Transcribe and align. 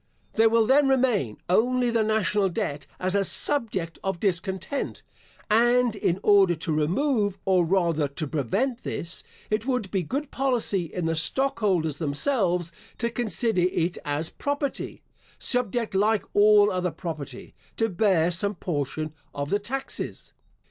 There 0.33 0.49
will 0.49 0.65
then 0.65 0.87
remain 0.87 1.37
only 1.47 1.91
the 1.91 2.03
national 2.03 2.49
debt 2.49 2.87
as 2.99 3.13
a 3.13 3.23
subject 3.23 3.99
of 4.03 4.19
discontent; 4.19 5.03
and 5.47 5.95
in 5.95 6.19
order 6.23 6.55
to 6.55 6.73
remove, 6.73 7.37
or 7.45 7.63
rather 7.63 8.07
to 8.07 8.25
prevent 8.25 8.81
this, 8.83 9.23
it 9.51 9.67
would 9.67 9.91
be 9.91 10.01
good 10.01 10.31
policy 10.31 10.85
in 10.91 11.05
the 11.05 11.15
stockholders 11.15 11.99
themselves 11.99 12.71
to 12.97 13.11
consider 13.11 13.61
it 13.61 13.99
as 14.03 14.31
property, 14.31 15.03
subject 15.37 15.93
like 15.93 16.23
all 16.33 16.71
other 16.71 16.89
property, 16.89 17.53
to 17.77 17.87
bear 17.87 18.31
some 18.31 18.55
portion 18.55 19.13
of 19.35 19.51
the 19.51 19.59
taxes. 19.59 20.33